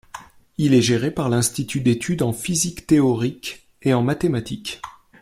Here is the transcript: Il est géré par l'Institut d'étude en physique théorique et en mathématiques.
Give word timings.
Il 0.57 0.73
est 0.73 0.81
géré 0.81 1.11
par 1.11 1.29
l'Institut 1.29 1.79
d'étude 1.81 2.23
en 2.23 2.33
physique 2.33 2.87
théorique 2.87 3.67
et 3.83 3.93
en 3.93 4.01
mathématiques. 4.01 4.81